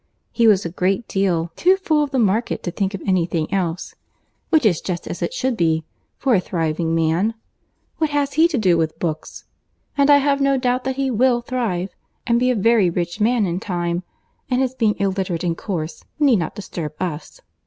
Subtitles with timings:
[0.31, 3.53] He was a great deal too full of the market to think of any thing
[3.53, 5.83] else—which is just as it should be,
[6.17, 7.35] for a thriving man.
[7.99, 9.43] What has he to do with books?
[9.95, 11.93] And I have no doubt that he will thrive,
[12.25, 16.55] and be a very rich man in time—and his being illiterate and coarse need not
[16.55, 17.39] disturb us."